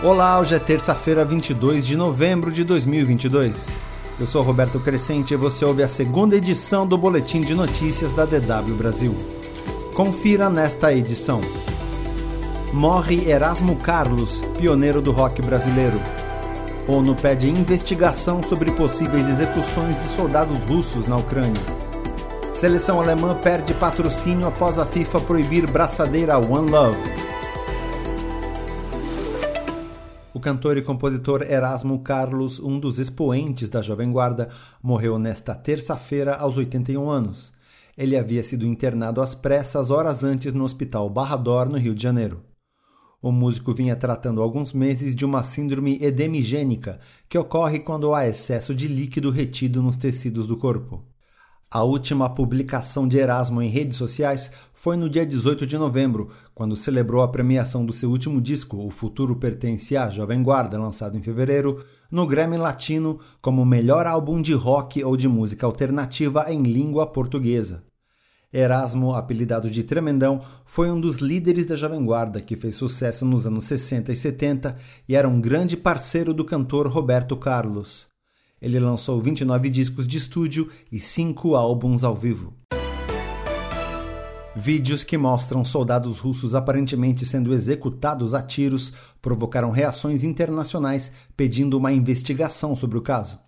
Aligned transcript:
Olá, 0.00 0.38
hoje 0.38 0.54
é 0.54 0.60
terça-feira, 0.60 1.24
22 1.24 1.84
de 1.84 1.96
novembro 1.96 2.52
de 2.52 2.62
2022. 2.62 3.76
Eu 4.20 4.28
sou 4.28 4.44
Roberto 4.44 4.78
Crescente 4.78 5.34
e 5.34 5.36
você 5.36 5.64
ouve 5.64 5.82
a 5.82 5.88
segunda 5.88 6.36
edição 6.36 6.86
do 6.86 6.96
Boletim 6.96 7.40
de 7.40 7.52
Notícias 7.52 8.12
da 8.12 8.24
DW 8.24 8.76
Brasil. 8.76 9.12
Confira 9.92 10.48
nesta 10.48 10.94
edição. 10.94 11.40
Morre 12.72 13.28
Erasmo 13.28 13.74
Carlos, 13.74 14.40
pioneiro 14.56 15.02
do 15.02 15.10
rock 15.10 15.42
brasileiro. 15.42 16.00
ONU 16.86 17.16
pede 17.16 17.50
investigação 17.50 18.40
sobre 18.40 18.70
possíveis 18.70 19.28
execuções 19.28 19.98
de 19.98 20.06
soldados 20.06 20.62
russos 20.62 21.08
na 21.08 21.16
Ucrânia. 21.16 21.60
Seleção 22.52 23.00
alemã 23.00 23.34
perde 23.34 23.74
patrocínio 23.74 24.46
após 24.46 24.78
a 24.78 24.86
FIFA 24.86 25.20
proibir 25.22 25.68
braçadeira 25.68 26.38
One 26.38 26.70
Love. 26.70 27.27
O 30.38 30.40
cantor 30.40 30.76
e 30.76 30.82
compositor 30.82 31.42
Erasmo 31.42 31.98
Carlos, 31.98 32.60
um 32.60 32.78
dos 32.78 33.00
expoentes 33.00 33.68
da 33.68 33.82
Jovem 33.82 34.12
Guarda, 34.12 34.48
morreu 34.80 35.18
nesta 35.18 35.52
terça-feira 35.52 36.36
aos 36.36 36.56
81 36.56 37.10
anos. 37.10 37.52
Ele 37.96 38.16
havia 38.16 38.40
sido 38.44 38.64
internado 38.64 39.20
às 39.20 39.34
pressas 39.34 39.90
horas 39.90 40.22
antes 40.22 40.52
no 40.52 40.62
Hospital 40.62 41.10
Barrador, 41.10 41.68
no 41.68 41.76
Rio 41.76 41.92
de 41.92 42.04
Janeiro. 42.04 42.40
O 43.20 43.32
músico 43.32 43.74
vinha 43.74 43.96
tratando 43.96 44.40
há 44.40 44.44
alguns 44.44 44.72
meses 44.72 45.16
de 45.16 45.24
uma 45.24 45.42
síndrome 45.42 45.98
edemigênica, 46.00 47.00
que 47.28 47.36
ocorre 47.36 47.80
quando 47.80 48.14
há 48.14 48.28
excesso 48.28 48.72
de 48.72 48.86
líquido 48.86 49.32
retido 49.32 49.82
nos 49.82 49.96
tecidos 49.96 50.46
do 50.46 50.56
corpo. 50.56 51.02
A 51.70 51.82
última 51.82 52.30
publicação 52.30 53.06
de 53.06 53.18
Erasmo 53.18 53.60
em 53.60 53.68
redes 53.68 53.98
sociais 53.98 54.50
foi 54.72 54.96
no 54.96 55.06
dia 55.06 55.26
18 55.26 55.66
de 55.66 55.76
novembro, 55.76 56.30
quando 56.54 56.74
celebrou 56.74 57.20
a 57.20 57.28
premiação 57.28 57.84
do 57.84 57.92
seu 57.92 58.08
último 58.08 58.40
disco, 58.40 58.78
O 58.78 58.90
Futuro 58.90 59.36
Pertence 59.36 59.94
à 59.94 60.08
Jovem 60.08 60.42
Guarda, 60.42 60.80
lançado 60.80 61.18
em 61.18 61.22
fevereiro, 61.22 61.84
no 62.10 62.26
Grammy 62.26 62.56
Latino 62.56 63.20
como 63.42 63.66
melhor 63.66 64.06
álbum 64.06 64.40
de 64.40 64.54
rock 64.54 65.04
ou 65.04 65.14
de 65.14 65.28
música 65.28 65.66
alternativa 65.66 66.50
em 66.50 66.62
língua 66.62 67.06
portuguesa. 67.06 67.84
Erasmo, 68.50 69.12
apelidado 69.12 69.70
de 69.70 69.82
Tremendão, 69.82 70.40
foi 70.64 70.90
um 70.90 70.98
dos 70.98 71.16
líderes 71.16 71.66
da 71.66 71.76
Jovem 71.76 72.02
Guarda, 72.02 72.40
que 72.40 72.56
fez 72.56 72.76
sucesso 72.76 73.26
nos 73.26 73.44
anos 73.44 73.64
60 73.64 74.10
e 74.10 74.16
70 74.16 74.74
e 75.06 75.14
era 75.14 75.28
um 75.28 75.38
grande 75.38 75.76
parceiro 75.76 76.32
do 76.32 76.46
cantor 76.46 76.88
Roberto 76.88 77.36
Carlos. 77.36 78.07
Ele 78.60 78.78
lançou 78.80 79.20
29 79.20 79.70
discos 79.70 80.06
de 80.06 80.18
estúdio 80.18 80.68
e 80.90 80.98
5 80.98 81.54
álbuns 81.54 82.02
ao 82.04 82.14
vivo. 82.14 82.52
Vídeos 84.56 85.04
que 85.04 85.16
mostram 85.16 85.64
soldados 85.64 86.18
russos 86.18 86.52
aparentemente 86.52 87.24
sendo 87.24 87.54
executados 87.54 88.34
a 88.34 88.42
tiros 88.42 88.92
provocaram 89.22 89.70
reações 89.70 90.24
internacionais 90.24 91.12
pedindo 91.36 91.78
uma 91.78 91.92
investigação 91.92 92.74
sobre 92.74 92.98
o 92.98 93.02
caso. 93.02 93.38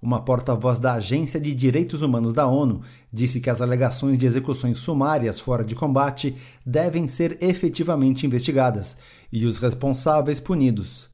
Uma 0.00 0.20
porta-voz 0.20 0.80
da 0.80 0.94
Agência 0.94 1.40
de 1.40 1.54
Direitos 1.54 2.02
Humanos 2.02 2.32
da 2.32 2.46
ONU 2.46 2.80
disse 3.12 3.40
que 3.40 3.50
as 3.50 3.60
alegações 3.60 4.18
de 4.18 4.26
execuções 4.26 4.78
sumárias 4.78 5.38
fora 5.38 5.64
de 5.64 5.76
combate 5.76 6.36
devem 6.66 7.06
ser 7.06 7.38
efetivamente 7.40 8.26
investigadas 8.26 8.96
e 9.32 9.46
os 9.46 9.58
responsáveis 9.58 10.38
punidos. 10.40 11.11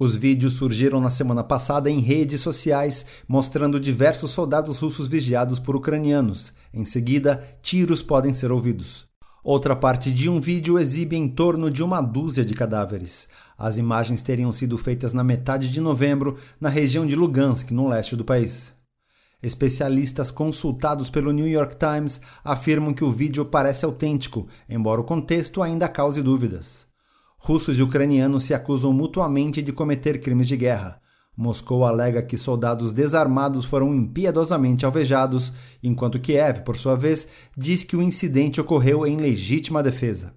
Os 0.00 0.16
vídeos 0.16 0.54
surgiram 0.54 0.98
na 0.98 1.10
semana 1.10 1.44
passada 1.44 1.90
em 1.90 2.00
redes 2.00 2.40
sociais, 2.40 3.04
mostrando 3.28 3.78
diversos 3.78 4.30
soldados 4.30 4.78
russos 4.78 5.06
vigiados 5.06 5.58
por 5.58 5.76
ucranianos. 5.76 6.54
Em 6.72 6.86
seguida, 6.86 7.44
tiros 7.60 8.00
podem 8.00 8.32
ser 8.32 8.50
ouvidos. 8.50 9.06
Outra 9.44 9.76
parte 9.76 10.10
de 10.10 10.26
um 10.26 10.40
vídeo 10.40 10.78
exibe 10.78 11.16
em 11.16 11.28
torno 11.28 11.70
de 11.70 11.82
uma 11.82 12.00
dúzia 12.00 12.46
de 12.46 12.54
cadáveres. 12.54 13.28
As 13.58 13.76
imagens 13.76 14.22
teriam 14.22 14.54
sido 14.54 14.78
feitas 14.78 15.12
na 15.12 15.22
metade 15.22 15.70
de 15.70 15.82
novembro, 15.82 16.38
na 16.58 16.70
região 16.70 17.04
de 17.04 17.14
Lugansk, 17.14 17.70
no 17.70 17.86
leste 17.86 18.16
do 18.16 18.24
país. 18.24 18.72
Especialistas 19.42 20.30
consultados 20.30 21.10
pelo 21.10 21.30
New 21.30 21.46
York 21.46 21.76
Times 21.76 22.22
afirmam 22.42 22.94
que 22.94 23.04
o 23.04 23.12
vídeo 23.12 23.44
parece 23.44 23.84
autêntico, 23.84 24.48
embora 24.66 25.02
o 25.02 25.04
contexto 25.04 25.62
ainda 25.62 25.86
cause 25.88 26.22
dúvidas. 26.22 26.89
Russos 27.42 27.78
e 27.78 27.82
ucranianos 27.82 28.44
se 28.44 28.52
acusam 28.52 28.92
mutuamente 28.92 29.62
de 29.62 29.72
cometer 29.72 30.20
crimes 30.20 30.46
de 30.46 30.58
guerra. 30.58 31.00
Moscou 31.34 31.86
alega 31.86 32.22
que 32.22 32.36
soldados 32.36 32.92
desarmados 32.92 33.64
foram 33.64 33.94
impiedosamente 33.94 34.84
alvejados, 34.84 35.50
enquanto 35.82 36.20
Kiev, 36.20 36.60
por 36.60 36.76
sua 36.76 36.96
vez, 36.96 37.26
diz 37.56 37.82
que 37.82 37.96
o 37.96 38.02
incidente 38.02 38.60
ocorreu 38.60 39.06
em 39.06 39.16
legítima 39.16 39.82
defesa. 39.82 40.34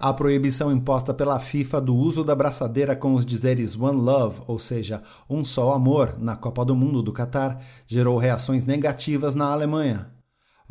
A 0.00 0.12
proibição 0.12 0.72
imposta 0.72 1.14
pela 1.14 1.38
FIFA 1.38 1.80
do 1.80 1.94
uso 1.94 2.24
da 2.24 2.34
braçadeira 2.34 2.96
com 2.96 3.14
os 3.14 3.24
dizeres 3.24 3.78
One 3.78 4.00
Love, 4.00 4.40
ou 4.48 4.58
seja, 4.58 5.00
um 5.30 5.44
só 5.44 5.72
amor, 5.72 6.16
na 6.18 6.34
Copa 6.34 6.64
do 6.64 6.74
Mundo 6.74 7.04
do 7.04 7.12
Catar, 7.12 7.62
gerou 7.86 8.18
reações 8.18 8.64
negativas 8.64 9.36
na 9.36 9.46
Alemanha. 9.46 10.11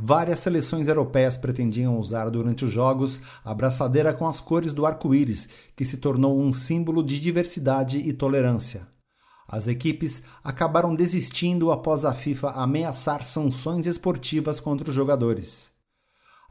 Várias 0.03 0.39
seleções 0.39 0.87
europeias 0.87 1.37
pretendiam 1.37 1.99
usar 1.99 2.27
durante 2.31 2.65
os 2.65 2.71
Jogos 2.71 3.21
a 3.45 3.53
braçadeira 3.53 4.11
com 4.11 4.27
as 4.27 4.39
cores 4.39 4.73
do 4.73 4.83
arco-íris, 4.83 5.47
que 5.75 5.85
se 5.85 5.97
tornou 5.97 6.39
um 6.39 6.51
símbolo 6.51 7.03
de 7.03 7.19
diversidade 7.19 7.99
e 7.99 8.11
tolerância. 8.11 8.87
As 9.47 9.67
equipes 9.67 10.23
acabaram 10.43 10.95
desistindo 10.95 11.71
após 11.71 12.03
a 12.03 12.15
FIFA 12.15 12.49
ameaçar 12.51 13.23
sanções 13.23 13.85
esportivas 13.85 14.59
contra 14.59 14.89
os 14.89 14.95
jogadores. 14.95 15.70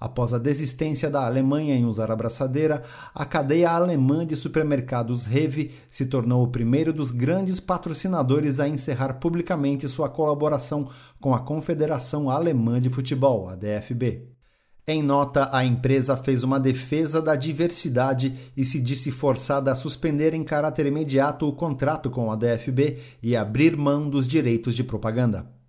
Após 0.01 0.33
a 0.33 0.39
desistência 0.39 1.11
da 1.11 1.27
Alemanha 1.27 1.75
em 1.75 1.85
usar 1.85 2.11
a 2.11 2.17
braçadeira, 2.17 2.83
a 3.15 3.27
cadeia 3.27 3.71
alemã 3.71 4.27
de 4.27 4.35
supermercados 4.35 5.27
Rewe 5.27 5.73
se 5.87 6.07
tornou 6.07 6.43
o 6.43 6.49
primeiro 6.49 6.91
dos 6.91 7.11
grandes 7.11 7.61
patrocinadores 7.61 8.59
a 8.61 8.67
encerrar 8.67 9.15
publicamente 9.21 9.87
sua 9.87 10.09
colaboração 10.09 10.89
com 11.21 11.35
a 11.35 11.41
Confederação 11.41 12.31
Alemã 12.31 12.81
de 12.81 12.89
Futebol, 12.89 13.47
a 13.47 13.55
DFB. 13.55 14.31
Em 14.89 15.03
nota, 15.03 15.51
a 15.53 15.67
empresa 15.67 16.17
fez 16.17 16.43
uma 16.43 16.59
defesa 16.59 17.21
da 17.21 17.37
diversidade 17.37 18.35
e 18.57 18.65
se 18.65 18.81
disse 18.81 19.11
forçada 19.13 19.71
a 19.71 19.77
suspender 19.77 20.33
em 20.33 20.43
caráter 20.43 20.87
imediato 20.87 21.47
o 21.47 21.53
contrato 21.53 22.09
com 22.09 22.33
a 22.33 22.37
DFB 22.37 22.99
e 23.23 23.37
abrir 23.37 23.77
mão 23.77 24.09
dos 24.09 24.27
direitos 24.27 24.75
de 24.75 24.83
propaganda. 24.83 25.60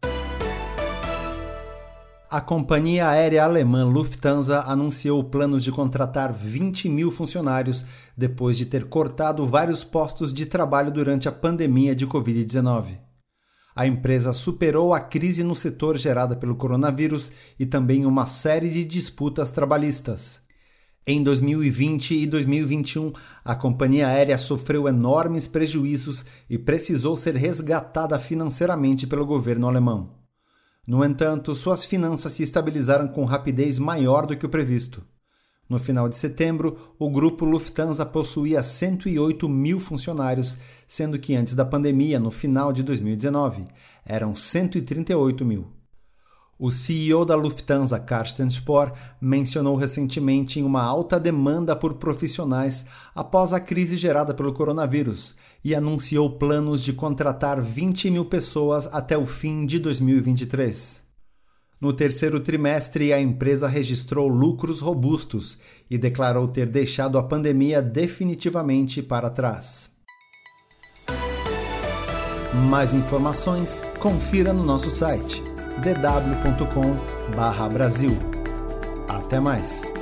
A 2.31 2.39
companhia 2.39 3.09
aérea 3.09 3.43
alemã 3.43 3.83
Lufthansa 3.83 4.61
anunciou 4.61 5.21
planos 5.21 5.65
de 5.65 5.69
contratar 5.69 6.31
20 6.31 6.87
mil 6.87 7.11
funcionários 7.11 7.83
depois 8.15 8.55
de 8.55 8.65
ter 8.65 8.85
cortado 8.85 9.45
vários 9.45 9.83
postos 9.83 10.33
de 10.33 10.45
trabalho 10.45 10.89
durante 10.93 11.27
a 11.27 11.31
pandemia 11.33 11.93
de 11.93 12.07
Covid-19. 12.07 12.97
A 13.75 13.85
empresa 13.85 14.31
superou 14.31 14.93
a 14.93 15.01
crise 15.01 15.43
no 15.43 15.53
setor 15.53 15.97
gerada 15.97 16.33
pelo 16.33 16.55
coronavírus 16.55 17.33
e 17.59 17.65
também 17.65 18.05
uma 18.05 18.25
série 18.25 18.69
de 18.69 18.85
disputas 18.85 19.51
trabalhistas. 19.51 20.39
Em 21.05 21.21
2020 21.21 22.13
e 22.13 22.25
2021, 22.25 23.11
a 23.43 23.55
companhia 23.55 24.07
aérea 24.07 24.37
sofreu 24.37 24.87
enormes 24.87 25.49
prejuízos 25.49 26.25
e 26.49 26.57
precisou 26.57 27.17
ser 27.17 27.35
resgatada 27.35 28.17
financeiramente 28.17 29.05
pelo 29.05 29.25
governo 29.25 29.67
alemão. 29.67 30.20
No 30.85 31.03
entanto, 31.03 31.55
suas 31.55 31.85
finanças 31.85 32.31
se 32.31 32.43
estabilizaram 32.43 33.07
com 33.07 33.23
rapidez 33.23 33.77
maior 33.77 34.25
do 34.25 34.35
que 34.35 34.45
o 34.45 34.49
previsto. 34.49 35.05
No 35.69 35.79
final 35.79 36.09
de 36.09 36.17
setembro, 36.17 36.95
o 36.99 37.09
grupo 37.09 37.45
Lufthansa 37.45 38.05
possuía 38.05 38.61
108 38.61 39.47
mil 39.47 39.79
funcionários, 39.79 40.57
sendo 40.85 41.17
que 41.17 41.35
antes 41.35 41.55
da 41.55 41.63
pandemia, 41.63 42.19
no 42.19 42.29
final 42.29 42.73
de 42.73 42.83
2019, 42.83 43.67
eram 44.05 44.35
138 44.35 45.45
mil. 45.45 45.80
O 46.63 46.69
CEO 46.69 47.25
da 47.25 47.33
Lufthansa, 47.33 47.99
Carsten 47.99 48.47
Spohr, 48.47 48.93
mencionou 49.19 49.75
recentemente 49.75 50.59
em 50.59 50.63
uma 50.63 50.83
alta 50.83 51.19
demanda 51.19 51.75
por 51.75 51.95
profissionais 51.95 52.85
após 53.15 53.51
a 53.51 53.59
crise 53.59 53.97
gerada 53.97 54.31
pelo 54.31 54.53
coronavírus 54.53 55.33
e 55.65 55.73
anunciou 55.73 56.29
planos 56.37 56.83
de 56.83 56.93
contratar 56.93 57.59
20 57.59 58.11
mil 58.11 58.25
pessoas 58.25 58.87
até 58.93 59.17
o 59.17 59.25
fim 59.25 59.65
de 59.65 59.79
2023. 59.79 61.01
No 61.81 61.91
terceiro 61.91 62.39
trimestre, 62.39 63.11
a 63.11 63.19
empresa 63.19 63.67
registrou 63.67 64.27
lucros 64.27 64.81
robustos 64.81 65.57
e 65.89 65.97
declarou 65.97 66.47
ter 66.47 66.69
deixado 66.69 67.17
a 67.17 67.23
pandemia 67.23 67.81
definitivamente 67.81 69.01
para 69.01 69.31
trás. 69.31 69.89
Mais 72.69 72.93
informações, 72.93 73.81
confira 73.99 74.53
no 74.53 74.63
nosso 74.63 74.91
site 74.91 75.50
dw.com/brasil. 75.79 78.17
Até 79.07 79.39
mais. 79.39 80.00